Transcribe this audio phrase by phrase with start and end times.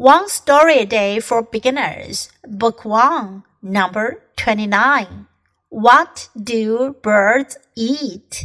[0.00, 5.26] One Story a Day for Beginners, Book 1, Number 29.
[5.70, 8.44] What do birds eat?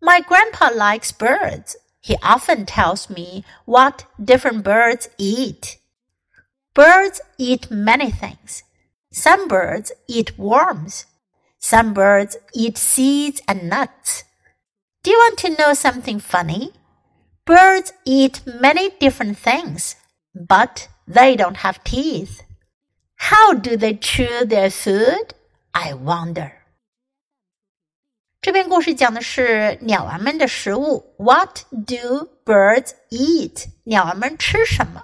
[0.00, 1.76] My grandpa likes birds.
[2.00, 5.78] He often tells me what different birds eat.
[6.74, 8.64] Birds eat many things.
[9.12, 11.06] Some birds eat worms.
[11.60, 14.24] Some birds eat seeds and nuts.
[15.04, 16.72] Do you want to know something funny?
[17.44, 19.94] Birds eat many different things
[20.33, 22.41] but they don't have teeth.
[23.15, 25.31] How do they chew their food?
[25.71, 26.51] I wonder.
[28.41, 31.15] 这篇故事讲的是鸟儿们的食物。
[31.17, 33.67] What do birds eat？
[33.83, 35.03] 鸟儿们吃什么？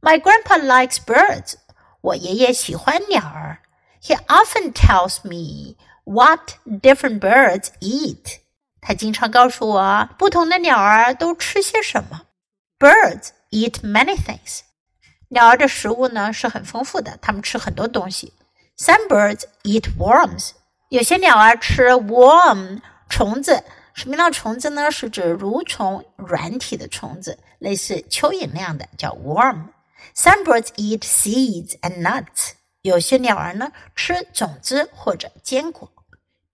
[0.00, 1.54] My grandpa likes birds。
[2.02, 3.60] 我爷爷喜欢鸟儿。
[4.02, 8.38] He often tells me what different birds eat。
[8.80, 12.22] 他经常告诉我不同的鸟儿都吃些什么。
[12.78, 14.59] Birds eat many things。
[15.29, 18.33] 鸟儿的食物呢是很丰富的，它们吃很多东西。
[18.77, 20.51] Some birds eat worms。
[20.89, 23.63] 有些鸟儿吃 worm 虫子。
[23.93, 24.91] 什么样的虫子呢？
[24.91, 29.69] 是指蠕虫、软体的虫子，类似蚯蚓那样的，叫 worm。
[30.13, 32.51] Some birds eat seeds and nuts。
[32.81, 35.89] 有些鸟儿呢吃种子或者坚果。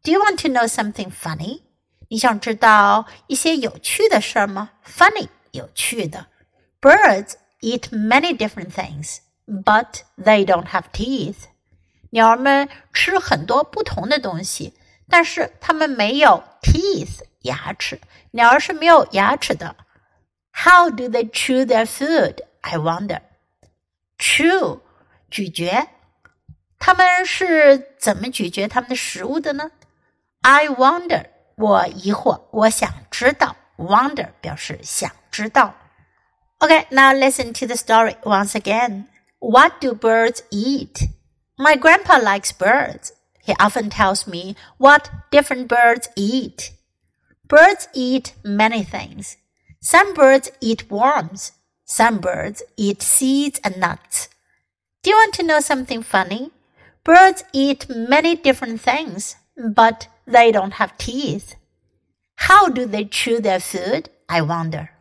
[0.04, 1.62] Do you want to know something funny？
[2.10, 6.28] 你想知道一些有趣的事儿吗？Funny，有趣的。
[6.81, 11.47] Birds eat many different things, but they don't have teeth.
[12.11, 14.75] 鸟儿们吃很多不同的东西，
[15.09, 18.01] 但是它们没有 teeth 牙齿。
[18.31, 19.77] 鸟儿是没有牙齿的。
[20.53, 22.39] How do they chew their food?
[22.61, 23.21] I wonder.
[24.19, 24.81] Chew
[25.31, 25.89] 咀嚼，
[26.79, 29.71] 他们是怎么咀嚼他们的食物的呢？
[30.41, 33.57] I wonder 我疑惑，我想知道。
[33.77, 35.75] Wonder 表示想知道。
[36.64, 39.08] Okay, now listen to the story once again.
[39.40, 41.08] What do birds eat?
[41.58, 43.14] My grandpa likes birds.
[43.44, 46.72] He often tells me what different birds eat.
[47.48, 49.38] Birds eat many things.
[49.82, 51.54] Some birds eat worms.
[51.86, 54.30] Some birds eat seeds and nuts.
[55.02, 56.52] Do you want to know something funny?
[57.04, 61.56] Birds eat many different things, but they don't have teeth.
[62.36, 64.12] How do they chew their food?
[64.30, 64.92] I wonder.